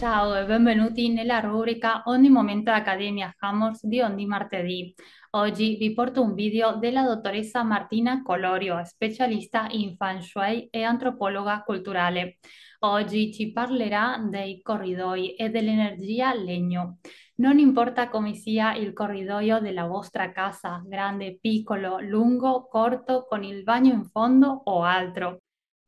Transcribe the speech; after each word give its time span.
Ciao 0.00 0.34
e 0.34 0.46
benvenuti 0.46 1.12
nella 1.12 1.40
rubrica 1.40 2.04
Ogni 2.06 2.30
momento 2.30 2.70
d'Accademia 2.70 3.34
Hammers 3.38 3.84
di 3.84 4.00
ogni 4.00 4.24
martedì. 4.24 4.94
Oggi 5.32 5.76
vi 5.76 5.92
porto 5.92 6.22
un 6.22 6.32
video 6.32 6.76
della 6.76 7.02
dottoressa 7.02 7.62
Martina 7.64 8.22
Colorio, 8.22 8.82
specialista 8.82 9.66
in 9.68 9.96
Feng 9.96 10.20
Shui 10.20 10.68
e 10.70 10.84
antropologa 10.84 11.62
culturale. 11.62 12.38
Oggi 12.78 13.30
ci 13.30 13.52
parlerà 13.52 14.26
dei 14.26 14.62
corridoi 14.62 15.34
e 15.34 15.50
dell'energia 15.50 16.32
legno. 16.32 17.00
Non 17.34 17.58
importa 17.58 18.08
come 18.08 18.32
sia 18.32 18.74
il 18.76 18.94
corridoio 18.94 19.60
della 19.60 19.84
vostra 19.84 20.32
casa, 20.32 20.82
grande, 20.82 21.36
piccolo, 21.38 22.00
lungo, 22.00 22.66
corto, 22.68 23.26
con 23.28 23.44
il 23.44 23.62
bagno 23.64 23.92
in 23.92 24.06
fondo 24.06 24.62
o 24.64 24.82
altro 24.82 25.40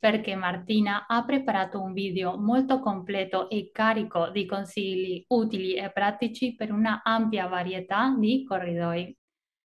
perché 0.03 0.35
Martina 0.35 1.07
ha 1.07 1.25
preparato 1.25 1.81
un 1.81 1.93
video 1.93 2.37
molto 2.37 2.81
completo 2.81 3.49
e 3.49 3.71
carico 3.73 4.31
di 4.31 4.47
consigli 4.47 5.25
utili 5.29 5.75
e 5.75 5.93
pratici 5.93 6.57
per 6.57 6.73
una 6.73 7.03
ampia 7.05 7.47
varietà 7.47 8.13
di 8.19 8.43
corridoi. 8.43 9.17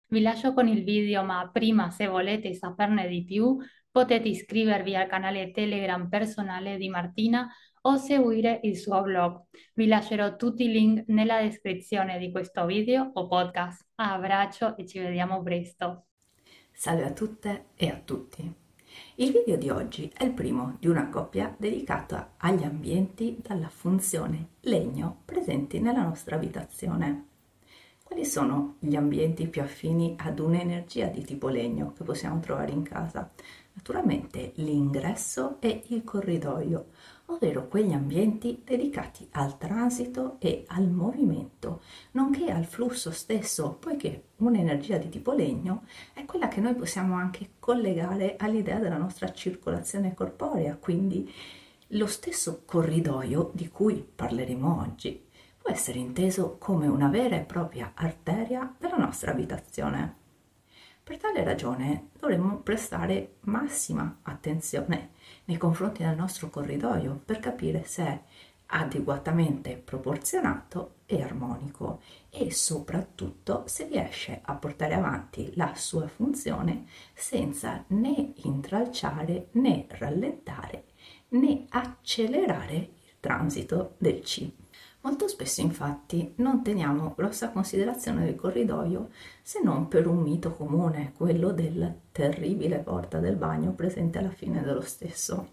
Vi 0.07 0.21
lascio 0.21 0.53
con 0.53 0.67
il 0.67 0.83
video, 0.83 1.23
ma 1.23 1.49
prima 1.53 1.89
se 1.89 2.07
volete 2.07 2.53
saperne 2.53 3.07
di 3.07 3.23
più 3.23 3.55
potete 3.89 4.27
iscrivervi 4.27 4.93
al 4.97 5.07
canale 5.07 5.51
Telegram 5.51 6.09
personale 6.09 6.75
di 6.75 6.89
Martina 6.89 7.47
o 7.83 7.95
seguire 7.95 8.59
il 8.63 8.75
suo 8.75 9.03
blog. 9.03 9.41
Vi 9.73 9.87
lascerò 9.87 10.35
tutti 10.35 10.65
i 10.65 10.69
link 10.69 11.05
nella 11.07 11.39
descrizione 11.43 12.19
di 12.19 12.29
questo 12.29 12.65
video 12.65 13.09
o 13.13 13.25
podcast. 13.29 13.87
Abbraccio 13.95 14.75
e 14.75 14.85
ci 14.85 14.99
vediamo 14.99 15.41
presto. 15.41 16.07
Salve 16.73 17.05
a 17.05 17.13
tutte 17.13 17.67
e 17.75 17.87
a 17.87 18.01
tutti. 18.03 18.63
Il 19.15 19.31
video 19.31 19.57
di 19.57 19.69
oggi 19.69 20.11
è 20.15 20.23
il 20.23 20.31
primo 20.31 20.75
di 20.79 20.87
una 20.87 21.09
coppia 21.09 21.53
dedicata 21.57 22.33
agli 22.37 22.63
ambienti 22.63 23.39
dalla 23.41 23.69
funzione 23.69 24.47
legno 24.61 25.21
presenti 25.25 25.79
nella 25.79 26.03
nostra 26.03 26.35
abitazione. 26.35 27.34
Quali 28.07 28.23
sono 28.23 28.75
gli 28.77 28.95
ambienti 28.95 29.47
più 29.47 29.63
affini 29.63 30.15
ad 30.19 30.37
un'energia 30.37 31.07
di 31.07 31.23
tipo 31.23 31.47
legno 31.49 31.91
che 31.93 32.03
possiamo 32.03 32.39
trovare 32.39 32.71
in 32.71 32.83
casa? 32.83 33.31
Naturalmente 33.73 34.51
l'ingresso 34.57 35.57
e 35.59 35.81
il 35.87 36.03
corridoio, 36.03 36.89
ovvero 37.25 37.67
quegli 37.67 37.93
ambienti 37.93 38.61
dedicati 38.63 39.27
al 39.31 39.57
transito 39.57 40.35
e 40.37 40.65
al 40.67 40.87
movimento, 40.87 41.81
nonché 42.11 42.51
al 42.51 42.65
flusso 42.65 43.09
stesso, 43.09 43.75
poiché 43.79 44.25
un'energia 44.37 44.97
di 44.97 45.09
tipo 45.09 45.33
legno 45.33 45.81
è 46.13 46.25
quella 46.25 46.47
che 46.47 46.61
noi 46.61 46.75
possiamo 46.75 47.15
anche 47.15 47.53
collegare 47.57 48.35
all'idea 48.37 48.77
della 48.77 48.97
nostra 48.97 49.33
circolazione 49.33 50.13
corporea, 50.13 50.77
quindi 50.77 51.29
lo 51.89 52.05
stesso 52.05 52.61
corridoio 52.65 53.49
di 53.55 53.67
cui 53.67 54.07
parleremo 54.15 54.79
oggi 54.79 55.24
può 55.65 55.73
essere 55.73 55.97
inteso 55.97 56.57
come 56.59 56.85
una 56.85 57.07
vera 57.07 57.35
e 57.37 57.41
propria 57.41 57.93
arteria 57.95 58.71
della 58.77 58.97
nostra 58.97 59.31
abitazione. 59.31 60.15
Per 61.03 61.17
tale 61.17 61.43
ragione 61.43 62.09
dovremmo 62.19 62.57
prestare 62.57 63.37
massima 63.45 64.19
attenzione 64.21 65.13
nei 65.45 65.57
confronti 65.57 66.03
del 66.03 66.15
nostro 66.15 66.51
corridoio 66.51 67.19
per 67.25 67.39
capire 67.39 67.83
se 67.83 68.03
è 68.03 68.21
adeguatamente 68.67 69.75
proporzionato 69.75 70.97
e 71.07 71.23
armonico 71.23 71.99
e 72.29 72.51
soprattutto 72.51 73.63
se 73.65 73.87
riesce 73.87 74.41
a 74.43 74.53
portare 74.53 74.93
avanti 74.93 75.51
la 75.55 75.73
sua 75.73 76.07
funzione 76.07 76.85
senza 77.15 77.83
né 77.87 78.33
intralciare 78.43 79.47
né 79.53 79.87
rallentare 79.89 80.83
né 81.29 81.65
accelerare 81.69 82.75
il 82.75 82.89
transito 83.19 83.95
del 83.97 84.23
cibo. 84.23 84.64
Molto 85.05 85.27
spesso 85.27 85.61
infatti 85.61 86.33
non 86.37 86.63
teniamo 86.63 87.13
grossa 87.15 87.51
considerazione 87.51 88.25
del 88.25 88.33
corridoio 88.33 89.09
se 89.43 89.61
non 89.61 89.87
per 89.87 90.07
un 90.07 90.17
mito 90.17 90.55
comune, 90.55 91.13
quello 91.15 91.51
della 91.51 91.93
terribile 92.11 92.79
porta 92.79 93.19
del 93.19 93.35
bagno 93.35 93.73
presente 93.73 94.17
alla 94.17 94.31
fine 94.31 94.63
dello 94.63 94.81
stesso. 94.81 95.49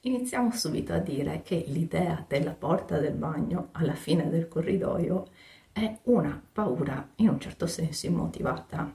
Iniziamo 0.00 0.50
subito 0.52 0.94
a 0.94 0.98
dire 0.98 1.42
che 1.42 1.62
l'idea 1.66 2.24
della 2.26 2.52
porta 2.52 2.98
del 2.98 3.12
bagno 3.12 3.68
alla 3.72 3.92
fine 3.92 4.30
del 4.30 4.48
corridoio 4.48 5.26
è 5.70 5.98
una 6.04 6.42
paura 6.52 7.10
in 7.16 7.28
un 7.28 7.38
certo 7.38 7.66
senso 7.66 8.06
immotivata. 8.06 8.94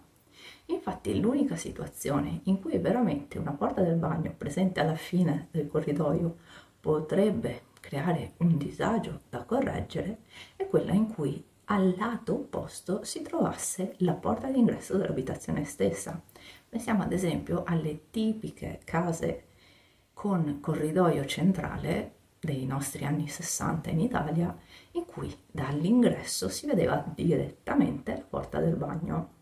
Infatti 0.66 1.20
l'unica 1.20 1.56
situazione 1.58 2.40
in 2.46 2.60
cui 2.60 2.76
veramente 2.80 3.38
una 3.38 3.52
porta 3.52 3.84
del 3.84 3.98
bagno 3.98 4.34
presente 4.36 4.80
alla 4.80 4.96
fine 4.96 5.50
del 5.52 5.68
corridoio 5.68 6.38
potrebbe 6.80 7.70
creare 7.82 8.36
un 8.38 8.58
disagio 8.58 9.24
da 9.30 9.44
correggere 9.44 10.20
è 10.56 10.66
quella 10.68 10.94
in 10.94 11.14
cui 11.14 11.44
al 11.66 11.96
lato 11.98 12.36
opposto 12.36 13.04
si 13.04 13.22
trovasse 13.22 13.96
la 13.98 14.14
porta 14.14 14.50
d'ingresso 14.50 14.96
dell'abitazione 14.96 15.66
stessa. 15.66 16.22
Pensiamo 16.70 17.04
ad 17.04 17.12
esempio 17.12 17.64
alle 17.66 18.10
tipiche 18.10 18.80
case 18.86 19.46
con 20.14 20.60
corridoio 20.62 21.26
centrale 21.26 22.14
dei 22.40 22.66
nostri 22.66 23.06
anni 23.06 23.28
60 23.28 23.90
in 23.90 24.00
Italia, 24.00 24.56
in 24.92 25.06
cui 25.06 25.36
dall'ingresso 25.50 26.50
si 26.50 26.66
vedeva 26.66 27.04
direttamente 27.14 28.14
la 28.14 28.26
porta 28.28 28.60
del 28.60 28.76
bagno. 28.76 29.40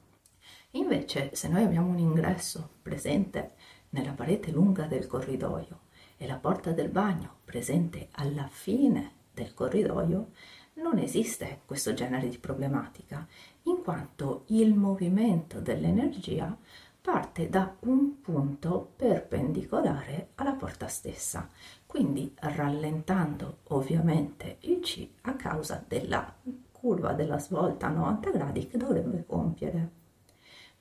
Invece, 0.71 1.31
se 1.33 1.47
noi 1.47 1.63
abbiamo 1.63 1.89
un 1.89 1.97
ingresso 1.97 2.69
presente 2.81 3.53
nella 3.89 4.11
parete 4.11 4.51
lunga 4.51 4.85
del 4.85 5.07
corridoio 5.07 5.87
e 6.21 6.27
la 6.27 6.35
porta 6.35 6.71
del 6.73 6.89
bagno 6.89 7.37
presente 7.45 8.09
alla 8.11 8.47
fine 8.51 9.11
del 9.33 9.53
corridoio, 9.53 10.31
non 10.73 10.97
esiste 10.97 11.61
questo 11.65 11.93
genere 11.93 12.27
di 12.27 12.37
problematica, 12.37 13.25
in 13.63 13.81
quanto 13.81 14.43
il 14.47 14.73
movimento 14.75 15.61
dell'energia 15.61 16.55
parte 17.01 17.49
da 17.49 17.73
un 17.81 18.19
punto 18.19 18.91
perpendicolare 18.97 20.31
alla 20.35 20.51
porta 20.51 20.89
stessa, 20.89 21.47
quindi 21.85 22.33
rallentando 22.35 23.59
ovviamente 23.69 24.57
il 24.61 24.79
C 24.81 25.07
a 25.21 25.35
causa 25.35 25.81
della 25.87 26.35
curva 26.69 27.13
della 27.13 27.39
svolta 27.39 27.87
a 27.87 27.91
90 27.91 28.31
gradi 28.31 28.67
che 28.67 28.77
dovrebbe 28.77 29.23
compiere. 29.25 29.97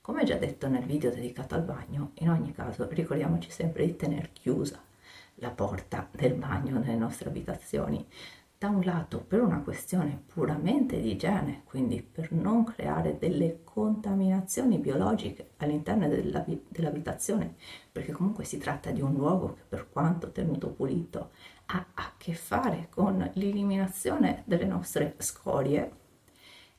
Come 0.01 0.25
già 0.25 0.35
detto 0.35 0.67
nel 0.67 0.83
video 0.83 1.11
dedicato 1.11 1.55
al 1.55 1.63
bagno, 1.63 2.11
in 2.15 2.29
ogni 2.29 2.51
caso 2.51 2.89
ricordiamoci 2.89 3.49
sempre 3.49 3.85
di 3.85 3.95
tenere 3.95 4.31
chiusa 4.33 4.87
la 5.39 5.49
porta 5.49 6.07
del 6.11 6.33
bagno 6.33 6.79
nelle 6.79 6.95
nostre 6.95 7.29
abitazioni. 7.29 8.05
Da 8.57 8.67
un 8.67 8.81
lato 8.83 9.23
per 9.25 9.41
una 9.41 9.61
questione 9.61 10.21
puramente 10.25 10.99
di 10.99 11.11
igiene, 11.11 11.61
quindi 11.63 12.01
per 12.01 12.33
non 12.33 12.65
creare 12.65 13.17
delle 13.17 13.61
contaminazioni 13.63 14.77
biologiche 14.79 15.51
all'interno 15.57 16.09
della, 16.09 16.43
dell'abitazione, 16.67 17.55
perché 17.89 18.11
comunque 18.11 18.43
si 18.43 18.57
tratta 18.57 18.91
di 18.91 18.99
un 18.99 19.13
luogo 19.13 19.53
che 19.53 19.61
per 19.67 19.89
quanto 19.89 20.31
tenuto 20.31 20.71
pulito 20.71 21.31
ha 21.67 21.85
a 21.93 22.13
che 22.17 22.33
fare 22.33 22.87
con 22.89 23.31
l'eliminazione 23.35 24.43
delle 24.45 24.65
nostre 24.65 25.15
scorie 25.19 25.91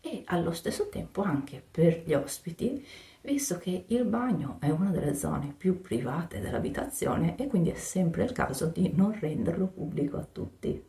e 0.01 0.23
allo 0.27 0.53
stesso 0.53 0.89
tempo 0.91 1.23
anche 1.23 1.65
per 1.71 2.03
gli 2.05 2.13
ospiti 2.13 2.85
visto 3.23 3.59
che 3.59 3.85
il 3.89 4.05
bagno 4.05 4.57
è 4.61 4.71
una 4.71 4.91
delle 4.91 5.15
zone 5.15 5.55
più 5.57 5.81
private 5.81 6.41
dell'abitazione 6.41 7.37
e 7.37 7.47
quindi 7.47 7.71
è 7.71 7.77
sempre 7.77 8.25
il 8.25 8.33
caso 8.33 8.67
di 8.67 8.93
non 8.95 9.19
renderlo 9.19 9.67
pubblico 9.67 10.17
a 10.17 10.27
tutti. 10.31 10.83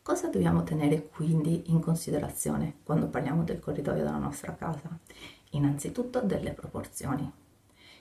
Cosa 0.00 0.28
dobbiamo 0.28 0.62
tenere 0.64 1.08
quindi 1.08 1.70
in 1.70 1.80
considerazione 1.80 2.76
quando 2.82 3.08
parliamo 3.08 3.42
del 3.42 3.60
corridoio 3.60 4.04
della 4.04 4.18
nostra 4.18 4.54
casa? 4.54 4.98
Innanzitutto 5.50 6.20
delle 6.20 6.52
proporzioni. 6.52 7.30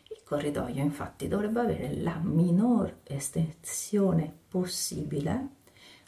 Il 0.10 0.22
corridoio 0.24 0.82
infatti 0.82 1.28
dovrebbe 1.28 1.62
avere 1.62 1.96
la 1.96 2.20
minor 2.22 3.00
estensione 3.04 4.32
possibile 4.48 5.48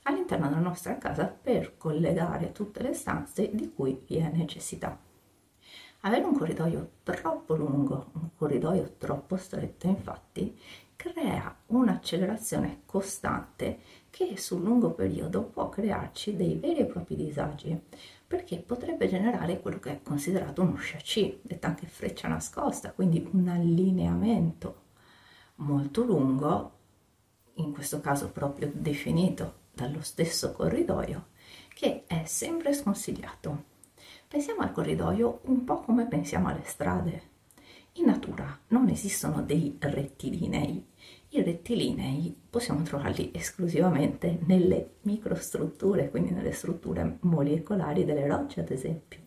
all'interno 0.03 0.47
della 0.47 0.59
nostra 0.59 0.97
casa 0.97 1.25
per 1.27 1.77
collegare 1.77 2.51
tutte 2.51 2.83
le 2.83 2.93
stanze 2.93 3.49
di 3.53 3.71
cui 3.73 4.03
vi 4.05 4.17
è 4.17 4.29
necessità. 4.29 5.04
Avere 6.05 6.23
un 6.23 6.37
corridoio 6.37 6.89
troppo 7.01 7.55
lungo, 7.55 8.11
un 8.13 8.29
corridoio 8.37 8.93
troppo 8.99 9.37
stretto, 9.37 9.87
infatti, 9.87 10.55
crea 10.95 11.63
un'accelerazione 11.65 12.81
costante 12.85 13.79
che 14.11 14.37
sul 14.37 14.61
lungo 14.61 14.91
periodo 14.91 15.41
può 15.41 15.67
crearci 15.67 16.35
dei 16.35 16.57
veri 16.57 16.81
e 16.81 16.85
propri 16.85 17.15
disagi, 17.15 17.75
perché 18.27 18.57
potrebbe 18.57 19.07
generare 19.07 19.59
quello 19.59 19.79
che 19.79 19.93
è 19.93 20.01
considerato 20.03 20.61
uno 20.61 20.75
sciaci, 20.75 21.39
detta 21.41 21.69
anche 21.69 21.87
freccia 21.87 22.27
nascosta, 22.27 22.91
quindi 22.91 23.27
un 23.31 23.47
allineamento 23.47 24.83
molto 25.55 26.03
lungo, 26.03 26.71
in 27.55 27.73
questo 27.73 27.99
caso 27.99 28.29
proprio 28.29 28.69
definito 28.71 29.53
dallo 29.73 30.03
stesso 30.03 30.51
corridoio, 30.51 31.29
che 31.73 32.03
è 32.05 32.25
sempre 32.25 32.75
sconsigliato. 32.75 33.73
Pensiamo 34.35 34.63
al 34.63 34.73
corridoio 34.73 35.39
un 35.43 35.63
po' 35.63 35.79
come 35.79 36.07
pensiamo 36.07 36.49
alle 36.49 36.65
strade. 36.65 37.21
In 37.93 38.07
natura 38.07 38.59
non 38.67 38.89
esistono 38.89 39.41
dei 39.41 39.77
rettilinei, 39.79 40.85
I 41.29 41.41
rettilinei 41.41 42.35
possiamo 42.49 42.81
trovarli 42.81 43.31
esclusivamente 43.33 44.39
nelle 44.43 44.95
microstrutture, 45.03 46.09
quindi 46.09 46.31
nelle 46.31 46.51
strutture 46.51 47.17
molecolari 47.21 48.03
delle 48.03 48.27
rocce 48.27 48.59
ad 48.59 48.71
esempio, 48.71 49.19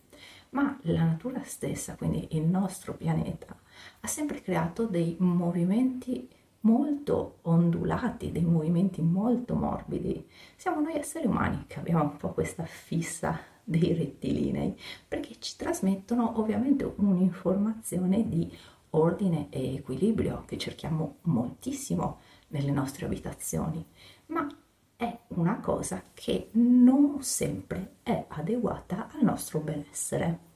ma 0.51 0.77
la 0.83 1.05
natura 1.05 1.41
stessa, 1.43 1.95
quindi 1.95 2.27
il 2.33 2.43
nostro 2.43 2.93
pianeta, 2.93 3.59
ha 4.01 4.07
sempre 4.07 4.41
creato 4.41 4.85
dei 4.85 5.15
movimenti 5.17 6.29
molto 6.61 7.39
ondulati, 7.43 8.31
dei 8.31 8.45
movimenti 8.45 9.01
molto 9.01 9.55
morbidi. 9.55 10.27
Siamo 10.55 10.81
noi 10.81 10.97
esseri 10.97 11.25
umani 11.25 11.63
che 11.65 11.79
abbiamo 11.79 12.03
un 12.03 12.17
po' 12.17 12.31
questa 12.31 12.65
fissa 12.65 13.57
dei 13.69 13.93
rettilinei 13.93 14.75
perché 15.07 15.35
ci 15.37 15.55
trasmettono 15.55 16.39
ovviamente 16.39 16.91
un'informazione 16.95 18.27
di 18.27 18.51
ordine 18.91 19.47
e 19.51 19.75
equilibrio 19.75 20.43
che 20.47 20.57
cerchiamo 20.57 21.17
moltissimo 21.23 22.17
nelle 22.47 22.71
nostre 22.71 23.05
abitazioni, 23.05 23.85
ma 24.27 24.47
è 24.95 25.19
una 25.29 25.59
cosa 25.59 26.01
che 26.13 26.49
non 26.53 27.21
sempre 27.21 27.97
è 28.01 28.25
adeguata 28.29 29.09
al 29.13 29.23
nostro 29.23 29.59
benessere. 29.59 30.47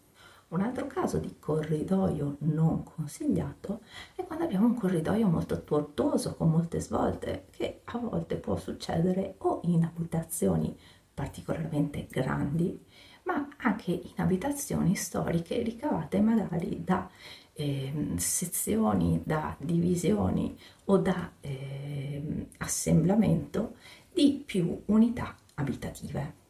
Un 0.49 0.61
altro 0.61 0.87
caso 0.87 1.17
di 1.19 1.35
corridoio 1.39 2.37
non 2.39 2.83
consigliato 2.83 3.81
è 4.15 4.23
quando 4.23 4.43
abbiamo 4.43 4.65
un 4.65 4.75
corridoio 4.75 5.27
molto 5.27 5.63
tortuoso 5.63 6.35
con 6.35 6.49
molte 6.49 6.79
svolte 6.79 7.45
che 7.51 7.81
a 7.85 7.97
volte 7.99 8.35
può 8.37 8.55
succedere 8.55 9.35
o 9.39 9.61
in 9.65 9.83
abitazioni 9.83 10.75
particolarmente 11.13 12.07
grandi 12.09 12.79
ma 13.23 13.47
anche 13.57 13.91
in 13.91 14.13
abitazioni 14.15 14.95
storiche 14.95 15.61
ricavate 15.61 16.19
magari 16.19 16.83
da 16.83 17.09
eh, 17.53 18.13
sezioni, 18.15 19.21
da 19.23 19.55
divisioni 19.59 20.57
o 20.85 20.97
da 20.97 21.31
eh, 21.39 22.47
assemblamento 22.57 23.75
di 24.11 24.43
più 24.45 24.81
unità 24.87 25.35
abitative. 25.55 26.41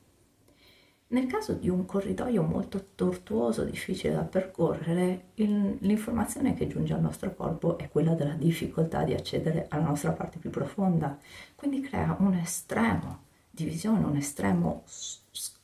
Nel 1.08 1.28
caso 1.28 1.54
di 1.54 1.70
un 1.70 1.86
corridoio 1.86 2.42
molto 2.42 2.88
tortuoso, 2.96 3.64
difficile 3.64 4.16
da 4.16 4.24
percorrere, 4.24 5.26
il, 5.36 5.78
l'informazione 5.82 6.56
che 6.56 6.66
giunge 6.66 6.94
al 6.94 7.02
nostro 7.02 7.36
corpo 7.36 7.78
è 7.78 7.88
quella 7.90 8.16
della 8.16 8.34
difficoltà 8.34 9.04
di 9.04 9.14
accedere 9.14 9.68
alla 9.70 9.86
nostra 9.86 10.12
parte 10.14 10.40
più 10.40 10.50
profonda, 10.50 11.16
quindi 11.56 11.82
crea 11.82 12.16
un 12.20 12.34
estremo 12.34 13.32
divisione, 13.56 14.04
un 14.04 14.16
estremo 14.16 14.84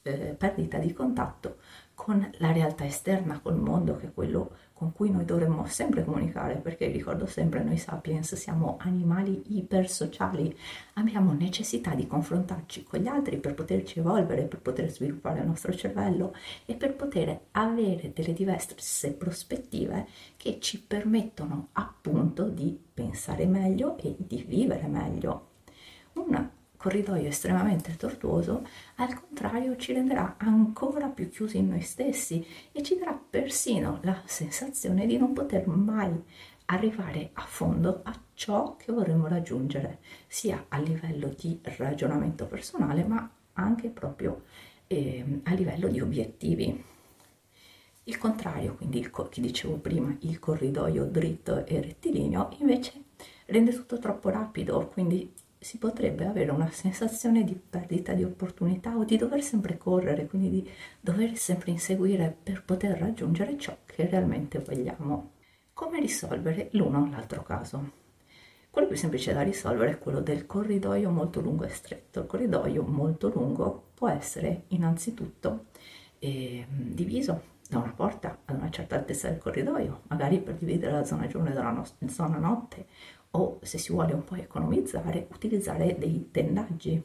eh, 0.04 0.36
perdita 0.38 0.78
di 0.78 0.94
contatto 0.94 1.58
con 1.96 2.30
la 2.38 2.52
realtà 2.52 2.86
esterna, 2.86 3.40
col 3.40 3.58
mondo, 3.58 3.98
che 3.98 4.08
è 4.08 4.14
quello 4.14 4.52
con 4.74 4.94
cui 4.94 5.10
noi 5.10 5.26
dovremmo 5.26 5.66
sempre 5.66 6.06
comunicare, 6.06 6.56
perché 6.56 6.88
ricordo 6.88 7.26
sempre, 7.26 7.62
noi 7.62 7.78
sapiens 7.78 8.36
siamo 8.36 8.78
animali 8.80 9.58
ipersociali, 9.58 10.58
abbiamo 10.94 11.34
necessità 11.34 11.96
di 11.96 12.08
confrontarci 12.08 12.84
con 12.84 13.00
gli 13.00 13.08
altri 13.08 13.38
per 13.38 13.56
poterci 13.56 14.00
evolvere, 14.00 14.44
per 14.44 14.62
poter 14.62 14.90
sviluppare 14.90 15.42
il 15.42 15.48
nostro 15.48 15.74
cervello 15.74 16.34
e 16.66 16.76
per 16.76 16.96
poter 16.96 17.38
avere 17.52 18.14
delle 18.14 18.32
diverse 18.32 19.12
prospettive 19.12 20.08
che 20.38 20.60
ci 20.62 20.82
permettono 20.82 21.70
appunto 21.74 22.48
di 22.48 22.80
pensare 22.94 23.46
meglio 23.46 23.98
e 23.98 24.16
di 24.18 24.46
vivere 24.48 24.88
meglio. 24.88 25.48
Una 26.14 26.50
corridoio 26.80 27.28
estremamente 27.28 27.98
tortuoso, 27.98 28.66
al 28.96 29.14
contrario 29.14 29.76
ci 29.76 29.92
renderà 29.92 30.36
ancora 30.38 31.08
più 31.08 31.28
chiusi 31.28 31.58
in 31.58 31.68
noi 31.68 31.82
stessi 31.82 32.46
e 32.72 32.82
ci 32.82 32.98
darà 32.98 33.20
persino 33.30 34.00
la 34.04 34.22
sensazione 34.24 35.06
di 35.06 35.18
non 35.18 35.34
poter 35.34 35.68
mai 35.68 36.10
arrivare 36.68 37.32
a 37.34 37.42
fondo 37.42 38.00
a 38.04 38.18
ciò 38.34 38.78
che 38.78 38.94
vorremmo 38.94 39.28
raggiungere, 39.28 40.00
sia 40.26 40.68
a 40.70 40.80
livello 40.80 41.36
di 41.38 41.60
ragionamento 41.64 42.46
personale, 42.46 43.04
ma 43.04 43.30
anche 43.54 43.90
proprio 43.90 44.44
eh, 44.88 45.42
a 45.44 45.54
livello 45.56 45.90
di 45.90 46.00
obiettivi. 46.00 46.82
Il 48.06 48.18
contrario, 48.18 48.76
quindi 48.76 49.00
il, 49.00 49.12
che 49.12 49.42
dicevo 49.42 49.76
prima, 49.76 50.16
il 50.22 50.40
corridoio 50.40 51.04
dritto 51.04 51.66
e 51.66 51.82
rettilineo, 51.82 52.56
invece 52.60 53.04
rende 53.48 53.74
tutto 53.74 54.00
troppo 54.00 54.30
rapido, 54.30 54.88
quindi 54.88 55.34
si 55.60 55.78
potrebbe 55.78 56.26
avere 56.26 56.52
una 56.52 56.70
sensazione 56.72 57.44
di 57.44 57.54
perdita 57.54 58.14
di 58.14 58.24
opportunità 58.24 58.96
o 58.96 59.04
di 59.04 59.18
dover 59.18 59.42
sempre 59.42 59.78
correre, 59.78 60.26
quindi 60.26 60.50
di 60.50 60.70
dover 61.00 61.36
sempre 61.36 61.72
inseguire 61.72 62.36
per 62.42 62.64
poter 62.64 62.98
raggiungere 62.98 63.58
ciò 63.58 63.76
che 63.86 64.08
realmente 64.08 64.60
vogliamo. 64.60 65.32
Come 65.74 66.00
risolvere 66.00 66.70
l'uno 66.74 67.02
o 67.02 67.10
l'altro 67.10 67.44
caso? 67.44 67.98
Quello 68.70 68.88
più 68.88 68.96
semplice 68.98 69.34
da 69.34 69.42
risolvere 69.42 69.92
è 69.92 70.00
quello 70.00 70.22
del 70.22 70.46
corridoio 70.46 71.10
molto 71.10 71.42
lungo 71.42 71.66
e 71.66 71.70
stretto. 71.70 72.22
Il 72.22 72.28
corridoio 72.28 72.84
molto 72.84 73.30
lungo 73.30 73.90
può 73.94 74.08
essere 74.08 74.64
innanzitutto 74.70 75.66
eh, 76.20 76.66
diviso 76.70 77.58
da 77.70 77.80
una 77.80 77.94
porta 77.96 78.40
ad 78.46 78.56
una 78.56 78.70
certa 78.70 78.96
altezza 78.96 79.30
del 79.30 79.38
corridoio, 79.38 80.02
magari 80.08 80.40
per 80.40 80.56
dividere 80.56 80.92
la 80.92 81.04
zona 81.04 81.28
giorno 81.28 81.52
dalla 81.52 81.72
no- 81.72 81.86
zona 82.08 82.38
notte, 82.38 82.88
o 83.32 83.60
se 83.62 83.78
si 83.78 83.92
vuole 83.92 84.14
un 84.14 84.24
po' 84.24 84.36
economizzare, 84.36 85.28
utilizzare 85.32 85.98
dei 85.98 86.30
tendaggi. 86.32 87.02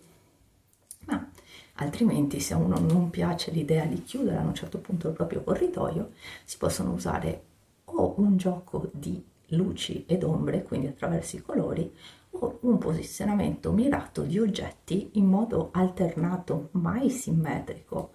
Ma 1.06 1.30
altrimenti, 1.74 2.40
se 2.40 2.54
a 2.54 2.56
uno 2.56 2.78
non 2.78 3.10
piace 3.10 3.50
l'idea 3.50 3.84
di 3.84 4.02
chiudere 4.02 4.38
a 4.38 4.44
un 4.44 4.54
certo 4.54 4.78
punto 4.78 5.08
il 5.08 5.14
proprio 5.14 5.42
corridoio, 5.42 6.12
si 6.44 6.56
possono 6.56 6.92
usare 6.92 7.42
o 7.84 8.14
un 8.16 8.36
gioco 8.36 8.88
di 8.92 9.22
luci 9.48 10.04
ed 10.06 10.24
ombre, 10.24 10.62
quindi 10.62 10.86
attraverso 10.86 11.36
i 11.36 11.42
colori, 11.42 11.92
o 12.30 12.58
un 12.62 12.78
posizionamento 12.78 13.70
mirato 13.72 14.22
di 14.22 14.38
oggetti 14.38 15.10
in 15.14 15.26
modo 15.26 15.68
alternato, 15.72 16.68
mai 16.72 17.10
simmetrico, 17.10 18.12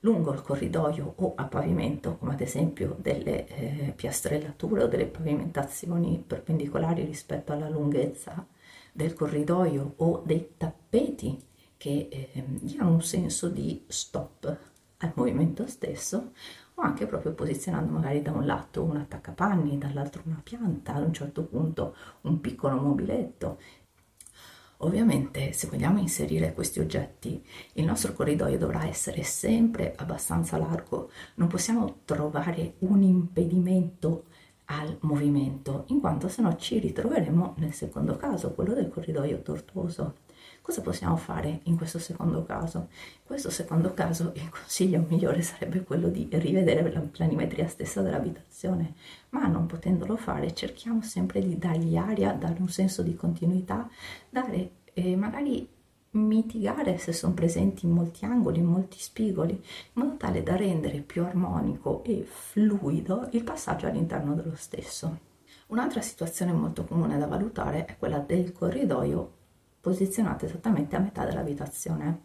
lungo 0.00 0.32
il 0.32 0.42
corridoio 0.42 1.14
o 1.16 1.34
a 1.36 1.44
pavimento, 1.44 2.16
come 2.16 2.32
ad 2.32 2.40
esempio 2.40 2.96
delle 2.98 3.46
eh, 3.46 3.92
piastrellature 3.94 4.84
o 4.84 4.86
delle 4.86 5.06
pavimentazioni 5.06 6.22
perpendicolari 6.26 7.04
rispetto 7.04 7.52
alla 7.52 7.68
lunghezza 7.68 8.46
del 8.92 9.14
corridoio 9.14 9.94
o 9.96 10.22
dei 10.24 10.54
tappeti 10.56 11.38
che 11.76 12.08
eh, 12.10 12.44
diano 12.60 12.92
un 12.92 13.02
senso 13.02 13.48
di 13.48 13.84
stop 13.86 14.58
al 14.98 15.12
movimento 15.14 15.66
stesso 15.66 16.32
o 16.74 16.82
anche 16.82 17.06
proprio 17.06 17.32
posizionando 17.32 17.92
magari 17.92 18.22
da 18.22 18.32
un 18.32 18.46
lato 18.46 18.82
un 18.82 18.96
attaccapanni, 18.96 19.78
dall'altro 19.78 20.22
una 20.26 20.40
pianta, 20.42 20.94
ad 20.94 21.04
un 21.04 21.12
certo 21.12 21.44
punto 21.44 21.94
un 22.22 22.40
piccolo 22.40 22.80
mobiletto 22.80 23.58
Ovviamente 24.82 25.52
se 25.52 25.66
vogliamo 25.66 25.98
inserire 25.98 26.54
questi 26.54 26.80
oggetti 26.80 27.42
il 27.74 27.84
nostro 27.84 28.14
corridoio 28.14 28.56
dovrà 28.56 28.86
essere 28.86 29.22
sempre 29.22 29.92
abbastanza 29.96 30.56
largo, 30.56 31.10
non 31.34 31.48
possiamo 31.48 31.98
trovare 32.06 32.74
un 32.78 33.02
impedimento 33.02 34.24
al 34.66 34.96
movimento, 35.00 35.84
in 35.88 36.00
quanto 36.00 36.28
se 36.28 36.40
no 36.40 36.56
ci 36.56 36.78
ritroveremo 36.78 37.54
nel 37.58 37.74
secondo 37.74 38.16
caso, 38.16 38.52
quello 38.52 38.72
del 38.72 38.88
corridoio 38.88 39.42
tortuoso. 39.42 40.14
Cosa 40.62 40.82
possiamo 40.82 41.16
fare 41.16 41.60
in 41.64 41.76
questo 41.76 41.98
secondo 41.98 42.44
caso? 42.44 42.88
In 42.90 43.24
questo 43.24 43.50
secondo 43.50 43.94
caso 43.94 44.32
il 44.34 44.48
consiglio 44.50 45.04
migliore 45.08 45.42
sarebbe 45.42 45.82
quello 45.82 46.08
di 46.08 46.28
rivedere 46.30 46.92
la 46.92 47.00
planimetria 47.00 47.66
stessa 47.66 48.02
dell'abitazione, 48.02 48.94
ma 49.30 49.46
non 49.46 49.66
potendolo 49.66 50.16
fare 50.16 50.54
cerchiamo 50.54 51.02
sempre 51.02 51.40
di 51.40 51.58
dargli 51.58 51.96
aria, 51.96 52.32
dare 52.32 52.60
un 52.60 52.68
senso 52.68 53.02
di 53.02 53.16
continuità, 53.16 53.88
dare 54.28 54.72
e 54.92 55.16
magari 55.16 55.68
mitigare 56.12 56.98
se 56.98 57.12
sono 57.12 57.34
presenti 57.34 57.86
in 57.86 57.92
molti 57.92 58.24
angoli, 58.24 58.58
in 58.58 58.66
molti 58.66 58.98
spigoli, 58.98 59.52
in 59.52 59.62
modo 59.92 60.16
tale 60.16 60.42
da 60.42 60.56
rendere 60.56 61.00
più 61.00 61.24
armonico 61.24 62.02
e 62.04 62.24
fluido 62.24 63.28
il 63.32 63.44
passaggio 63.44 63.86
all'interno 63.86 64.34
dello 64.34 64.56
stesso. 64.56 65.28
Un'altra 65.68 66.00
situazione 66.00 66.52
molto 66.52 66.84
comune 66.84 67.16
da 67.16 67.26
valutare 67.26 67.84
è 67.84 67.96
quella 67.96 68.18
del 68.18 68.52
corridoio 68.52 69.38
posizionato 69.80 70.44
esattamente 70.44 70.96
a 70.96 71.00
metà 71.00 71.24
dell'abitazione. 71.24 72.22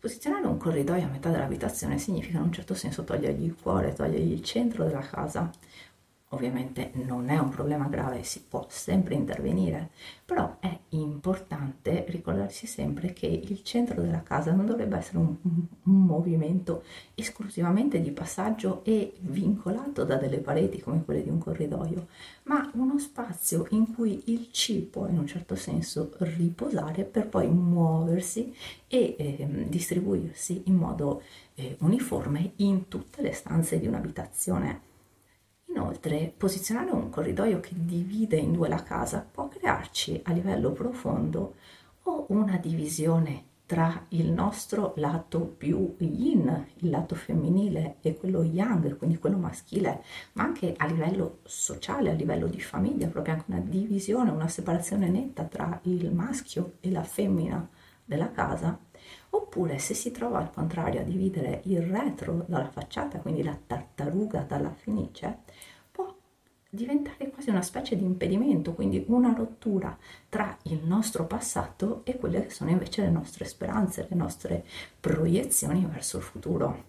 Posizionare 0.00 0.46
un 0.46 0.58
corridoio 0.58 1.06
a 1.06 1.08
metà 1.08 1.28
dell'abitazione 1.30 1.98
significa 1.98 2.38
in 2.38 2.44
un 2.44 2.52
certo 2.52 2.74
senso 2.74 3.02
togliergli 3.02 3.44
il 3.44 3.56
cuore, 3.60 3.92
togliergli 3.92 4.30
il 4.32 4.44
centro 4.44 4.84
della 4.84 5.00
casa, 5.00 5.50
Ovviamente 6.32 6.90
non 7.06 7.30
è 7.30 7.38
un 7.38 7.48
problema 7.48 7.86
grave, 7.86 8.22
si 8.22 8.42
può 8.46 8.66
sempre 8.68 9.14
intervenire, 9.14 9.88
però 10.26 10.58
è 10.60 10.78
importante 10.90 12.04
ricordarsi 12.08 12.66
sempre 12.66 13.14
che 13.14 13.26
il 13.26 13.62
centro 13.62 14.02
della 14.02 14.22
casa 14.22 14.52
non 14.52 14.66
dovrebbe 14.66 14.98
essere 14.98 15.16
un, 15.16 15.34
un, 15.40 15.66
movimento 15.84 16.84
esclusivamente 17.14 18.02
di 18.02 18.10
passaggio 18.10 18.84
e 18.84 19.14
vincolato 19.20 20.04
da 20.04 20.16
delle 20.16 20.40
pareti 20.40 20.82
come 20.82 21.02
quelle 21.02 21.22
di 21.22 21.30
un 21.30 21.38
corridoio, 21.38 22.08
ma 22.42 22.70
uno 22.74 22.98
spazio 22.98 23.66
in 23.70 23.94
cui 23.94 24.24
il 24.26 24.48
ci 24.50 24.80
può 24.80 25.06
in 25.06 25.16
un 25.16 25.26
certo 25.26 25.54
senso 25.54 26.12
riposare 26.18 27.04
per 27.04 27.26
poi 27.26 27.48
muoversi 27.48 28.54
e 28.86 29.16
eh, 29.18 29.66
distribuirsi 29.66 30.64
in 30.66 30.74
modo 30.74 31.22
eh, 31.54 31.76
uniforme 31.80 32.52
in 32.56 32.86
tutte 32.88 33.22
le 33.22 33.32
stanze 33.32 33.80
di 33.80 33.86
un'abitazione 33.86 34.87
Inoltre, 35.68 36.32
posizionare 36.36 36.90
un 36.90 37.10
corridoio 37.10 37.60
che 37.60 37.72
divide 37.74 38.36
in 38.36 38.52
due 38.52 38.68
la 38.68 38.82
casa 38.82 39.26
può 39.30 39.48
crearci 39.48 40.20
a 40.24 40.32
livello 40.32 40.72
profondo 40.72 41.54
o 42.04 42.26
una 42.28 42.56
divisione 42.56 43.44
tra 43.68 44.06
il 44.08 44.30
nostro 44.30 44.94
lato 44.96 45.40
più 45.40 45.94
yin, 45.98 46.68
il 46.76 46.88
lato 46.88 47.14
femminile, 47.14 47.96
e 48.00 48.16
quello 48.16 48.42
yang, 48.42 48.96
quindi 48.96 49.18
quello 49.18 49.36
maschile, 49.36 50.02
ma 50.32 50.44
anche 50.44 50.72
a 50.74 50.86
livello 50.86 51.40
sociale, 51.42 52.08
a 52.08 52.14
livello 52.14 52.46
di 52.46 52.62
famiglia, 52.62 53.08
proprio 53.08 53.34
anche 53.34 53.50
una 53.52 53.60
divisione, 53.60 54.30
una 54.30 54.48
separazione 54.48 55.10
netta 55.10 55.44
tra 55.44 55.78
il 55.82 56.10
maschio 56.14 56.76
e 56.80 56.90
la 56.90 57.02
femmina 57.02 57.68
della 58.06 58.30
casa, 58.30 58.78
oppure 59.38 59.78
se 59.78 59.94
si 59.94 60.10
trova 60.10 60.38
al 60.38 60.52
contrario 60.52 61.00
a 61.00 61.04
dividere 61.04 61.62
il 61.64 61.82
retro 61.82 62.44
dalla 62.46 62.70
facciata, 62.70 63.18
quindi 63.18 63.42
la 63.42 63.58
tartaruga 63.66 64.42
dalla 64.42 64.72
fenice, 64.72 65.38
diventare 66.70 67.30
quasi 67.30 67.48
una 67.50 67.62
specie 67.62 67.96
di 67.96 68.04
impedimento, 68.04 68.74
quindi 68.74 69.02
una 69.08 69.32
rottura 69.32 69.96
tra 70.28 70.56
il 70.64 70.80
nostro 70.84 71.26
passato 71.26 72.02
e 72.04 72.16
quelle 72.16 72.42
che 72.42 72.50
sono 72.50 72.70
invece 72.70 73.02
le 73.02 73.10
nostre 73.10 73.46
speranze, 73.46 74.06
le 74.08 74.16
nostre 74.16 74.64
proiezioni 75.00 75.86
verso 75.86 76.18
il 76.18 76.22
futuro. 76.22 76.87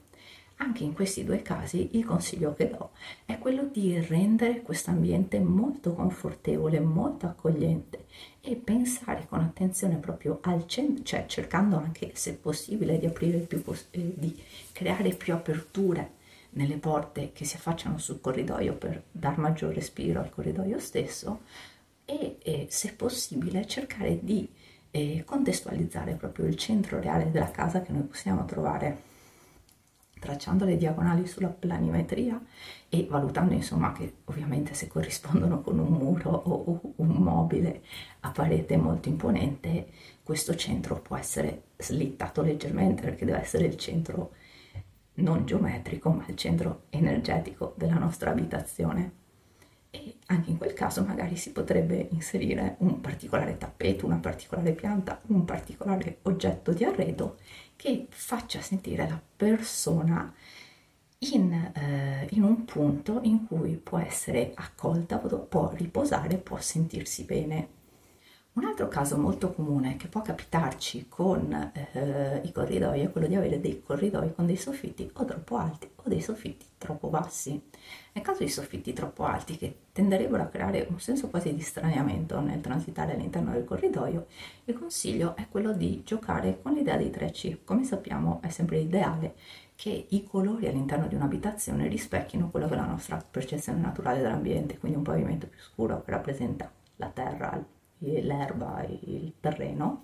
Anche 0.61 0.83
in 0.83 0.93
questi 0.93 1.23
due 1.23 1.41
casi 1.41 1.91
il 1.93 2.03
consiglio 2.03 2.53
che 2.53 2.69
do 2.69 2.89
è 3.23 3.37
quello 3.37 3.69
di 3.71 3.97
rendere 3.97 4.61
questo 4.61 4.89
ambiente 4.89 5.39
molto 5.39 5.93
confortevole, 5.93 6.81
molto 6.81 7.27
accogliente 7.27 8.07
e 8.41 8.55
pensare 8.57 9.25
con 9.29 9.39
attenzione 9.39 9.95
proprio 9.95 10.39
al 10.41 10.67
centro, 10.67 11.03
cioè 11.05 11.25
cercando 11.27 11.77
anche 11.77 12.11
se 12.13 12.33
possibile 12.33 12.99
di 12.99 13.05
aprire 13.05 13.37
più, 13.37 13.63
eh, 13.91 14.13
di 14.17 14.37
creare 14.73 15.13
più 15.13 15.33
aperture 15.33 16.17
nelle 16.51 16.75
porte 16.75 17.31
che 17.31 17.45
si 17.45 17.55
affacciano 17.55 17.97
sul 17.97 18.19
corridoio 18.19 18.73
per 18.73 19.03
dar 19.09 19.37
maggior 19.37 19.73
respiro 19.73 20.19
al 20.19 20.29
corridoio 20.29 20.77
stesso 20.77 21.43
e, 22.03 22.35
e 22.43 22.67
se 22.69 22.91
possibile 22.95 23.65
cercare 23.65 24.19
di 24.21 24.45
eh, 24.91 25.23
contestualizzare 25.25 26.15
proprio 26.15 26.47
il 26.47 26.57
centro 26.57 26.99
reale 26.99 27.31
della 27.31 27.49
casa 27.49 27.81
che 27.81 27.93
noi 27.93 28.03
possiamo 28.03 28.43
trovare 28.43 29.07
tracciando 30.19 30.65
le 30.65 30.77
diagonali 30.77 31.25
sulla 31.25 31.47
planimetria 31.47 32.39
e 32.89 33.07
valutando 33.09 33.53
insomma 33.53 33.91
che 33.93 34.17
ovviamente 34.25 34.73
se 34.73 34.87
corrispondono 34.87 35.61
con 35.61 35.79
un 35.79 35.91
muro 35.93 36.29
o 36.29 36.93
un 36.97 37.07
mobile 37.07 37.81
a 38.21 38.31
parete 38.31 38.77
molto 38.77 39.09
imponente 39.09 39.87
questo 40.23 40.55
centro 40.55 40.99
può 41.01 41.15
essere 41.15 41.63
slittato 41.77 42.41
leggermente 42.41 43.01
perché 43.01 43.25
deve 43.25 43.41
essere 43.41 43.65
il 43.65 43.77
centro 43.77 44.33
non 45.19 45.45
geometrico, 45.45 46.09
ma 46.09 46.25
il 46.27 46.35
centro 46.35 46.83
energetico 46.89 47.73
della 47.77 47.97
nostra 47.97 48.31
abitazione. 48.31 49.17
E 49.91 50.17
anche 50.27 50.51
in 50.51 50.57
quel 50.57 50.73
caso 50.73 51.03
magari 51.03 51.35
si 51.35 51.51
potrebbe 51.51 52.09
inserire 52.11 52.75
un 52.79 53.01
particolare 53.01 53.57
tappeto, 53.57 54.05
una 54.05 54.17
particolare 54.17 54.73
pianta, 54.73 55.19
un 55.27 55.45
particolare 55.45 56.19
oggetto 56.23 56.73
di 56.73 56.83
arredo 56.83 57.37
che 57.79 58.07
faccia 58.09 58.59
sentire 58.59 59.07
la 59.07 59.21
persona 59.37 60.33
in, 61.19 61.53
eh, 61.53 62.27
in, 62.31 62.43
un 62.43 62.65
punto 62.65 63.21
in 63.23 63.47
cui 63.47 63.77
può 63.77 63.97
essere 63.99 64.51
accolta, 64.53 65.17
può 65.17 65.71
riposare, 65.71 66.35
può 66.39 66.59
sentirsi 66.59 67.23
bene. 67.23 67.77
Un 68.59 68.65
altro 68.65 68.89
caso 68.89 69.17
molto 69.17 69.53
comune 69.53 69.95
che 69.95 70.09
può 70.09 70.21
capitarci 70.21 71.05
con 71.07 71.71
eh, 71.93 72.41
i 72.43 72.51
corridoi 72.51 72.99
è 72.99 73.09
quello 73.09 73.27
di 73.27 73.35
avere 73.35 73.61
dei 73.61 73.81
corridoi 73.81 74.35
con 74.35 74.45
dei 74.45 74.57
soffitti 74.57 75.09
o 75.13 75.23
troppo 75.23 75.55
alti 75.55 75.89
o 75.95 76.03
dei 76.09 76.19
soffitti 76.19 76.65
troppo 76.77 77.07
bassi. 77.07 77.51
Nel 78.11 78.21
caso 78.21 78.43
di 78.43 78.49
soffitti 78.49 78.91
troppo 78.91 79.23
alti 79.23 79.55
che 79.55 79.83
tenderebbero 79.93 80.43
a 80.43 80.47
creare 80.47 80.85
un 80.89 80.99
senso 80.99 81.29
quasi 81.29 81.53
di 81.53 81.61
straniamento 81.61 82.41
nel 82.41 82.59
transitare 82.59 83.13
all'interno 83.13 83.53
del 83.53 83.63
corridoio, 83.63 84.25
il 84.65 84.77
consiglio 84.77 85.37
è 85.37 85.47
quello 85.49 85.71
di 85.71 86.03
giocare 86.03 86.59
con 86.61 86.73
l'idea 86.73 86.97
dei 86.97 87.11
3C. 87.11 87.59
Come 87.63 87.85
sappiamo 87.85 88.41
è 88.41 88.49
sempre 88.49 88.79
ideale 88.79 89.35
che 89.73 90.07
i 90.09 90.25
colori 90.25 90.67
all'interno 90.67 91.07
di 91.07 91.15
un'abitazione 91.15 91.87
rispecchino 91.87 92.49
quello 92.49 92.67
che 92.67 92.73
è 92.73 92.77
la 92.77 92.83
nostra 92.83 93.23
percezione 93.31 93.79
naturale 93.79 94.21
dell'ambiente, 94.21 94.77
quindi 94.77 94.97
un 94.97 95.03
pavimento 95.05 95.47
più 95.47 95.61
scuro 95.61 96.03
che 96.03 96.11
rappresenta 96.11 96.69
la 96.97 97.07
terra, 97.07 97.77
l'erba, 97.99 98.85
il 98.87 99.33
terreno, 99.39 100.03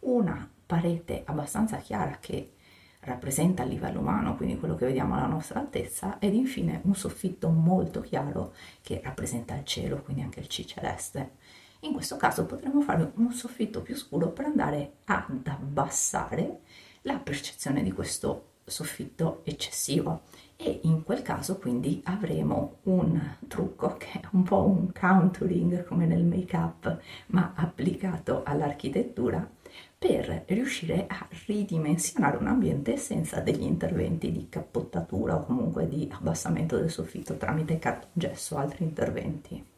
una 0.00 0.48
parete 0.66 1.22
abbastanza 1.24 1.78
chiara 1.78 2.18
che 2.20 2.52
rappresenta 3.00 3.62
il 3.62 3.70
livello 3.70 4.00
umano, 4.00 4.36
quindi 4.36 4.58
quello 4.58 4.74
che 4.74 4.86
vediamo 4.86 5.14
alla 5.14 5.26
nostra 5.26 5.60
altezza, 5.60 6.18
ed 6.18 6.34
infine 6.34 6.80
un 6.84 6.94
soffitto 6.94 7.48
molto 7.48 8.00
chiaro 8.00 8.52
che 8.82 9.00
rappresenta 9.02 9.54
il 9.56 9.64
cielo, 9.64 10.02
quindi 10.02 10.22
anche 10.22 10.40
il 10.40 10.46
C 10.46 10.64
celeste. 10.64 11.36
In 11.80 11.92
questo 11.94 12.16
caso 12.16 12.44
potremmo 12.44 12.82
fare 12.82 13.10
un 13.14 13.32
soffitto 13.32 13.80
più 13.80 13.96
scuro 13.96 14.28
per 14.28 14.44
andare 14.44 14.96
ad 15.04 15.46
abbassare 15.46 16.60
la 17.02 17.16
percezione 17.16 17.82
di 17.82 17.90
questo 17.90 18.48
soffitto 18.64 19.40
eccessivo 19.44 20.22
e 20.62 20.80
in 20.82 21.04
quel 21.04 21.22
caso 21.22 21.56
quindi 21.58 22.02
avremo 22.04 22.76
un 22.82 23.18
trucco 23.48 23.96
che 23.96 24.20
è 24.20 24.28
un 24.32 24.42
po' 24.42 24.62
un 24.66 24.92
contouring 24.92 25.84
come 25.84 26.04
nel 26.04 26.22
make 26.22 26.54
up 26.54 27.00
ma 27.28 27.52
applicato 27.54 28.42
all'architettura 28.44 29.48
per 29.96 30.44
riuscire 30.48 31.06
a 31.08 31.26
ridimensionare 31.46 32.36
un 32.36 32.46
ambiente 32.46 32.96
senza 32.98 33.40
degli 33.40 33.62
interventi 33.62 34.30
di 34.32 34.48
cappottatura 34.48 35.36
o 35.36 35.44
comunque 35.44 35.88
di 35.88 36.08
abbassamento 36.10 36.76
del 36.76 36.90
soffitto 36.90 37.36
tramite 37.36 37.78
cartongesso 37.78 38.56
o 38.56 38.58
altri 38.58 38.84
interventi. 38.84 39.69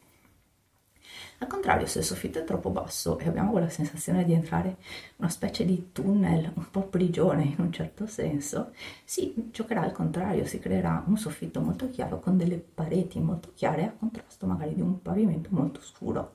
Al 1.38 1.46
contrario, 1.48 1.86
se 1.86 1.98
il 1.98 2.04
soffitto 2.04 2.38
è 2.38 2.44
troppo 2.44 2.70
basso 2.70 3.18
e 3.18 3.26
abbiamo 3.26 3.50
quella 3.50 3.68
sensazione 3.68 4.24
di 4.24 4.32
entrare 4.32 4.68
in 4.68 4.74
una 5.16 5.28
specie 5.28 5.64
di 5.64 5.88
tunnel, 5.92 6.52
un 6.54 6.70
po' 6.70 6.82
prigione 6.82 7.42
in 7.42 7.56
un 7.58 7.72
certo 7.72 8.06
senso, 8.06 8.72
si 9.04 9.34
giocherà 9.50 9.82
al 9.82 9.92
contrario, 9.92 10.44
si 10.44 10.58
creerà 10.58 11.02
un 11.06 11.16
soffitto 11.16 11.60
molto 11.60 11.88
chiaro 11.90 12.20
con 12.20 12.36
delle 12.36 12.58
pareti 12.58 13.18
molto 13.20 13.52
chiare 13.54 13.84
a 13.84 13.92
contrasto 13.96 14.46
magari 14.46 14.74
di 14.74 14.80
un 14.80 15.00
pavimento 15.02 15.48
molto 15.52 15.80
scuro 15.80 16.34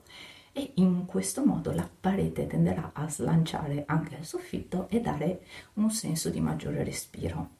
e 0.52 0.72
in 0.74 1.06
questo 1.06 1.44
modo 1.44 1.72
la 1.72 1.88
parete 2.00 2.46
tenderà 2.46 2.90
a 2.92 3.08
slanciare 3.08 3.84
anche 3.86 4.16
il 4.16 4.24
soffitto 4.24 4.88
e 4.88 5.00
dare 5.00 5.42
un 5.74 5.90
senso 5.90 6.30
di 6.30 6.40
maggiore 6.40 6.82
respiro. 6.82 7.57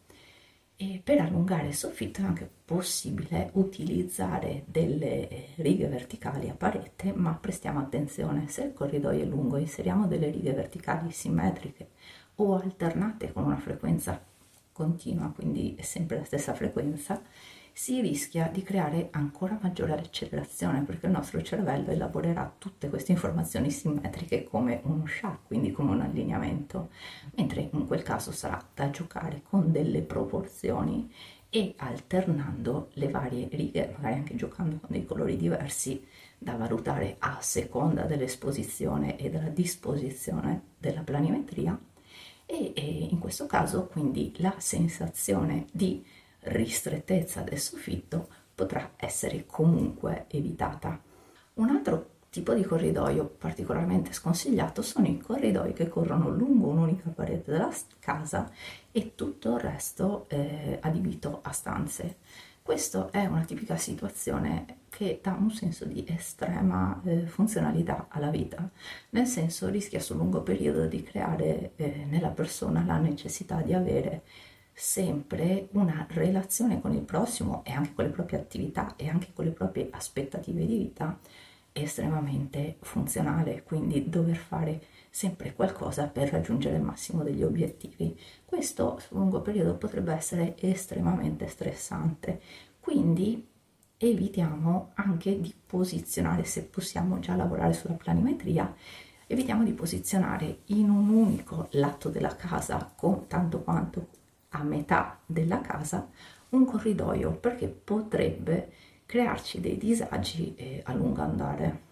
E 0.80 1.00
per 1.02 1.20
allungare 1.20 1.66
il 1.66 1.75
soffitto 1.75 2.20
è 2.20 2.25
anche 2.25 2.49
possibile 2.64 3.50
utilizzare 3.54 4.62
delle 4.66 5.28
eh, 5.28 5.49
righe 5.56 5.88
verticali 5.88 6.49
a 6.49 6.54
parete, 6.54 7.12
ma 7.12 7.35
prestiamo 7.35 7.80
attenzione, 7.80 8.47
se 8.47 8.62
il 8.62 8.75
corridoio 8.75 9.23
è 9.23 9.26
lungo 9.26 9.56
inseriamo 9.56 10.06
delle 10.06 10.30
righe 10.30 10.52
verticali 10.52 11.11
simmetriche 11.11 11.88
o 12.37 12.54
alternate 12.54 13.32
con 13.32 13.42
una 13.42 13.56
frequenza 13.56 14.25
continua, 14.70 15.32
quindi 15.35 15.76
sempre 15.80 16.18
la 16.18 16.25
stessa 16.25 16.54
frequenza, 16.54 17.20
si 17.78 18.00
rischia 18.00 18.50
di 18.52 18.64
creare 18.64 19.06
ancora 19.12 19.56
maggiore 19.62 19.92
accelerazione 19.92 20.82
perché 20.82 21.06
il 21.06 21.12
nostro 21.12 21.40
cervello 21.40 21.92
elaborerà 21.92 22.52
tutte 22.58 22.88
queste 22.88 23.12
informazioni 23.12 23.70
simmetriche 23.70 24.42
come 24.42 24.80
un 24.82 25.06
SHA, 25.06 25.38
quindi 25.47 25.70
come 25.70 25.92
un 25.92 26.00
allineamento, 26.00 26.90
mentre 27.37 27.68
in 27.73 27.87
quel 27.87 28.02
caso 28.02 28.32
sarà 28.32 28.61
da 28.75 28.90
giocare 28.90 29.42
con 29.49 29.70
delle 29.70 30.02
proporzioni 30.02 31.08
e 31.49 31.75
alternando 31.76 32.88
le 32.94 33.11
varie 33.11 33.47
righe, 33.52 33.94
magari 33.94 34.14
anche 34.14 34.35
giocando 34.35 34.78
con 34.80 34.88
dei 34.90 35.04
colori 35.04 35.37
diversi 35.37 36.04
da 36.37 36.56
valutare 36.56 37.14
a 37.20 37.38
seconda 37.40 38.06
dell'esposizione 38.06 39.16
e 39.16 39.30
della 39.30 39.50
disposizione 39.50 40.62
della 40.78 41.02
planimetria. 41.02 41.78
E, 42.44 42.73
e 42.75 43.06
in 43.08 43.20
questo 43.20 43.47
caso 43.47 43.87
quindi 43.87 44.35
la 44.38 44.56
sensazione 44.58 45.66
di 45.70 46.04
ristrettezza 46.40 47.42
del 47.42 47.59
soffitto 47.59 48.28
potrà 48.54 48.92
essere 48.97 49.45
comunque 49.47 50.25
evitata. 50.28 51.00
Un 51.54 51.71
altro 51.71 52.16
tipo 52.30 52.54
di 52.54 52.62
corridoio 52.62 53.25
particolarmente 53.25 54.12
sconsigliato 54.12 54.83
sono 54.83 55.07
i 55.07 55.18
corridoi 55.18 55.73
che 55.73 55.88
corrono 55.88 56.28
lungo 56.28 56.68
un'unica 56.68 57.11
parete 57.11 57.52
della 57.52 57.73
casa 57.99 58.50
e 58.92 59.14
tutto 59.14 59.54
il 59.54 59.61
resto 59.61 60.28
è 60.28 60.78
adibito 60.80 61.40
a 61.42 61.52
stanze. 61.52 62.16
Questa 62.62 63.09
è 63.11 63.25
una 63.25 63.45
tipica 63.45 63.76
situazione 63.76 64.76
che 64.90 65.21
dà 65.23 65.33
un 65.33 65.50
senso 65.50 65.87
di 65.87 66.04
estrema 66.07 67.00
eh, 67.04 67.26
funzionalità 67.26 68.09
alla 68.11 68.28
vita, 68.28 68.68
nel 69.11 69.26
senso 69.26 69.68
rischia 69.68 70.00
sul 70.00 70.16
lungo 70.16 70.42
periodo 70.42 70.87
di 70.87 71.02
creare 71.02 71.73
eh, 71.76 72.04
nella 72.07 72.28
persona 72.28 72.85
la 72.85 72.99
necessità 72.99 73.62
di 73.62 73.73
avere 73.73 74.23
sempre 74.78 75.68
una 75.73 76.06
relazione 76.11 76.80
con 76.80 76.94
il 76.94 77.00
prossimo 77.00 77.64
e 77.64 77.73
anche 77.73 77.94
con 77.94 78.04
le 78.04 78.11
proprie 78.11 78.38
attività 78.38 78.94
e 78.94 79.08
anche 79.08 79.32
con 79.35 79.44
le 79.44 79.50
proprie 79.50 79.88
aspettative 79.90 80.64
di 80.64 80.78
vita 80.78 81.18
estremamente 81.73 82.76
funzionale, 82.80 83.64
quindi 83.64 84.08
dover 84.08 84.37
fare 84.37 84.80
sempre 85.11 85.52
qualcosa 85.52 86.06
per 86.06 86.30
raggiungere 86.30 86.76
il 86.76 86.82
massimo 86.82 87.25
degli 87.25 87.42
obiettivi. 87.42 88.16
Questo 88.44 89.00
sul 89.00 89.18
lungo 89.18 89.40
periodo 89.40 89.75
potrebbe 89.75 90.12
essere 90.12 90.54
estremamente 90.61 91.49
stressante, 91.49 92.40
quindi 92.78 93.49
evitiamo 93.97 94.92
anche 94.94 95.40
di 95.40 95.52
posizionare, 95.66 96.44
se 96.44 96.62
possiamo 96.62 97.18
già 97.18 97.35
lavorare 97.35 97.73
sulla 97.73 97.94
planimetria, 97.94 98.73
evitiamo 99.26 99.64
di 99.64 99.73
posizionare 99.73 100.61
in 100.66 100.88
un 100.88 101.08
unico 101.08 101.66
lato 101.73 102.11
della 102.11 102.37
casa, 102.37 102.92
con 102.94 103.26
tanto 103.26 103.62
quanto 103.62 104.06
a 104.58 104.62
metà 104.62 105.18
della 105.24 105.60
casa, 105.60 106.08
un 106.50 106.64
corridoio 106.64 107.32
perché 107.32 107.68
potrebbe 107.68 108.72
crearci 109.06 109.60
dei 109.60 109.78
disagi 109.78 110.54
eh, 110.56 110.82
a 110.84 110.92
lungo 110.92 111.22
andare. 111.22 111.86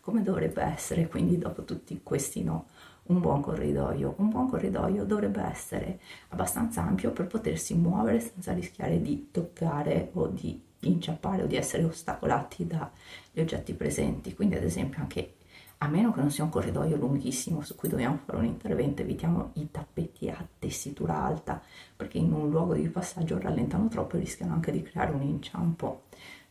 Come 0.00 0.22
dovrebbe 0.22 0.62
essere 0.62 1.08
quindi 1.08 1.36
dopo 1.36 1.64
tutti 1.64 2.00
questi 2.02 2.42
no? 2.42 2.68
Un 3.04 3.20
buon 3.20 3.40
corridoio. 3.40 4.14
Un 4.18 4.28
buon 4.28 4.48
corridoio 4.48 5.04
dovrebbe 5.04 5.42
essere 5.42 6.00
abbastanza 6.28 6.82
ampio 6.82 7.10
per 7.10 7.26
potersi 7.26 7.74
muovere 7.74 8.20
senza 8.20 8.52
rischiare 8.52 9.02
di 9.02 9.28
toccare 9.30 10.10
o 10.14 10.28
di 10.28 10.62
inciappare 10.80 11.42
o 11.42 11.46
di 11.46 11.56
essere 11.56 11.84
ostacolati 11.84 12.66
dagli 12.66 13.40
oggetti 13.40 13.74
presenti. 13.74 14.34
Quindi 14.34 14.54
ad 14.54 14.62
esempio 14.62 15.00
anche 15.00 15.34
a 15.82 15.88
meno 15.88 16.12
che 16.12 16.20
non 16.20 16.30
sia 16.30 16.44
un 16.44 16.50
corridoio 16.50 16.96
lunghissimo 16.96 17.62
su 17.62 17.74
cui 17.74 17.88
dobbiamo 17.88 18.18
fare 18.24 18.38
un 18.38 18.44
intervento, 18.44 19.00
evitiamo 19.00 19.52
i 19.54 19.70
tappeti 19.70 20.28
a 20.28 20.46
tessitura 20.58 21.22
alta 21.22 21.62
perché 21.96 22.18
in 22.18 22.32
un 22.32 22.50
luogo 22.50 22.74
di 22.74 22.86
passaggio 22.88 23.38
rallentano 23.38 23.88
troppo 23.88 24.16
e 24.16 24.20
rischiano 24.20 24.52
anche 24.52 24.72
di 24.72 24.82
creare 24.82 25.12
un 25.12 25.22
inciampo. 25.22 26.02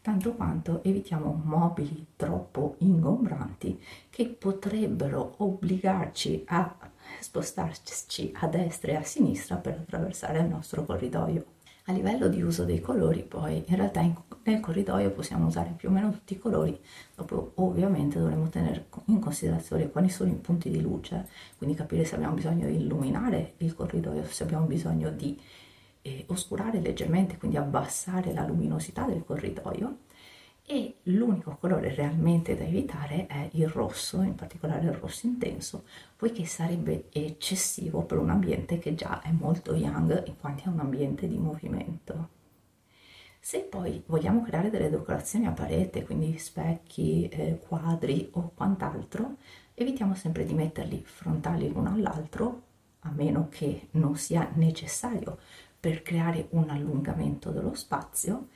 Tanto 0.02 0.34
quanto 0.34 0.84
evitiamo 0.84 1.42
mobili 1.44 2.08
troppo 2.16 2.76
ingombranti 2.80 3.80
che 4.10 4.26
potrebbero 4.26 5.36
obbligarci 5.38 6.46
a 6.48 6.76
spostarci 7.20 8.32
a 8.36 8.48
destra 8.48 8.94
e 8.94 8.96
a 8.96 9.04
sinistra 9.04 9.58
per 9.58 9.74
attraversare 9.74 10.40
il 10.40 10.48
nostro 10.48 10.84
corridoio. 10.86 11.59
A 11.90 11.92
livello 11.92 12.28
di 12.28 12.44
uso 12.44 12.66
dei 12.66 12.82
colori, 12.82 13.24
poi 13.24 13.64
in 13.66 13.76
realtà 13.76 14.02
in, 14.02 14.14
nel 14.44 14.60
corridoio 14.60 15.10
possiamo 15.10 15.48
usare 15.48 15.74
più 15.76 15.90
o 15.90 15.92
meno 15.92 16.12
tutti 16.12 16.34
i 16.34 16.38
colori, 16.38 16.80
dopo 17.16 17.54
ovviamente 17.56 18.20
dovremo 18.20 18.48
tenere 18.48 18.86
in 19.06 19.20
considerazione 19.20 19.90
quali 19.90 20.08
sono 20.08 20.30
i 20.30 20.36
punti 20.36 20.70
di 20.70 20.82
luce, 20.82 21.28
quindi 21.58 21.76
capire 21.76 22.06
se 22.06 22.14
abbiamo 22.14 22.36
bisogno 22.36 22.68
di 22.68 22.76
illuminare 22.76 23.54
il 23.58 23.74
corridoio, 23.74 24.24
se 24.26 24.44
abbiamo 24.44 24.68
bisogno 24.68 25.10
di 25.10 25.36
eh, 26.04 26.26
oscurare 26.28 26.80
leggermente, 26.80 27.38
quindi 27.40 27.58
abbassare 27.58 28.34
la 28.34 28.46
luminosità 28.46 29.06
del 29.06 29.24
corridoio. 29.26 29.98
E 30.68 30.98
l'unico 31.06 31.58
colore 31.60 31.96
realmente 31.96 32.56
da 32.56 32.66
evitare 32.66 33.26
è 33.26 33.50
il 33.54 33.68
rosso, 33.68 34.22
in 34.22 34.36
particolare 34.36 34.86
il 34.86 34.94
rosso 34.94 35.26
intenso, 35.26 35.86
poiché 36.16 36.46
sarebbe 36.46 37.06
eccessivo 37.12 37.99
per 38.10 38.18
un 38.18 38.32
ambiente 38.32 38.80
che 38.80 38.96
già 38.96 39.22
è 39.22 39.30
molto 39.30 39.76
young 39.76 40.26
in 40.26 40.36
quanto 40.40 40.64
è 40.64 40.68
un 40.68 40.80
ambiente 40.80 41.28
di 41.28 41.38
movimento. 41.38 42.30
Se 43.40 43.60
poi 43.60 44.02
vogliamo 44.08 44.42
creare 44.42 44.72
delle 44.72 44.90
decorazioni 44.90 45.46
a 45.46 45.52
parete, 45.52 46.04
quindi 46.04 46.40
specchi, 46.40 47.30
eh, 47.30 47.60
quadri 47.68 48.30
o 48.34 48.52
quant'altro, 48.56 49.36
evitiamo 49.76 50.16
sempre 50.16 50.44
di 50.44 50.54
metterli 50.54 51.04
frontali 51.06 51.70
l'uno 51.70 51.94
all'altro, 51.94 52.64
a 53.02 53.12
meno 53.12 53.48
che 53.50 53.90
non 53.92 54.18
sia 54.18 54.50
necessario 54.56 55.38
per 55.80 56.02
creare 56.02 56.48
un 56.52 56.70
allungamento 56.72 57.52
dello 57.52 57.76
spazio 57.76 58.48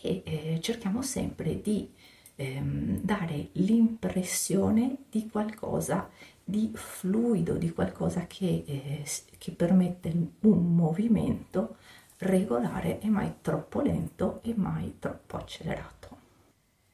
e 0.00 0.22
eh, 0.24 0.58
cerchiamo 0.62 1.02
sempre 1.02 1.60
di 1.60 1.92
ehm, 2.36 3.00
dare 3.02 3.50
l'impressione 3.52 4.96
di 5.10 5.28
qualcosa 5.28 6.08
di 6.44 6.70
fluido, 6.74 7.54
di 7.54 7.72
qualcosa 7.72 8.26
che, 8.26 8.64
eh, 8.66 9.04
che 9.38 9.52
permette 9.52 10.12
un 10.40 10.74
movimento 10.74 11.76
regolare 12.18 13.00
e 13.00 13.08
mai 13.08 13.36
troppo 13.40 13.80
lento 13.80 14.40
e 14.42 14.54
mai 14.54 14.96
troppo 14.98 15.36
accelerato. 15.36 16.22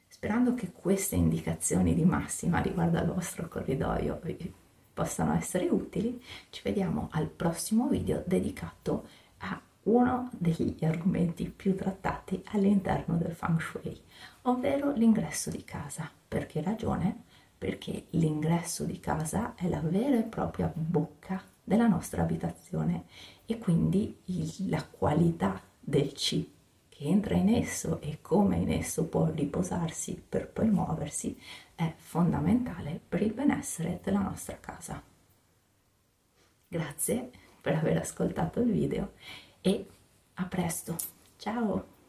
Sperando 0.07 0.53
che 0.53 0.71
queste 0.71 1.15
indicazioni 1.15 1.93
di 1.93 2.05
massima 2.05 2.59
riguardo 2.59 2.97
al 2.97 3.11
vostro 3.13 3.47
corridoio 3.47 4.21
possano 4.93 5.33
essere 5.33 5.67
utili, 5.67 6.21
ci 6.49 6.61
vediamo 6.63 7.09
al 7.11 7.27
prossimo 7.27 7.87
video 7.87 8.23
dedicato 8.25 9.07
a 9.39 9.59
uno 9.83 10.29
degli 10.37 10.85
argomenti 10.85 11.49
più 11.49 11.75
trattati 11.75 12.41
all'interno 12.51 13.17
del 13.17 13.33
feng 13.33 13.59
shui, 13.59 13.99
ovvero 14.43 14.91
l'ingresso 14.91 15.49
di 15.49 15.63
casa. 15.63 16.09
Per 16.27 16.45
che 16.45 16.61
ragione? 16.61 17.23
Perché 17.61 18.07
l'ingresso 18.11 18.85
di 18.85 18.99
casa 18.99 19.53
è 19.53 19.69
la 19.69 19.81
vera 19.81 20.17
e 20.17 20.23
propria 20.23 20.71
bocca 20.73 21.43
della 21.63 21.85
nostra 21.85 22.23
abitazione 22.23 23.03
e 23.45 23.59
quindi 23.59 24.17
il, 24.25 24.51
la 24.67 24.83
qualità 24.83 25.61
del 25.79 26.11
chi 26.11 26.51
che 26.89 27.03
entra 27.03 27.35
in 27.35 27.49
esso 27.49 28.01
e 28.01 28.17
come 28.19 28.57
in 28.57 28.71
esso 28.71 29.05
può 29.05 29.29
riposarsi 29.29 30.19
per 30.27 30.49
poi 30.49 30.71
muoversi 30.71 31.39
è 31.75 31.93
fondamentale 31.97 32.99
per 33.07 33.21
il 33.21 33.31
benessere 33.31 33.99
della 34.01 34.21
nostra 34.21 34.57
casa. 34.59 34.99
Grazie 36.67 37.29
per 37.61 37.75
aver 37.75 37.97
ascoltato 37.97 38.59
il 38.59 38.71
video 38.71 39.13
e 39.61 39.85
a 40.33 40.45
presto. 40.45 40.95
Ciao! 41.37 42.00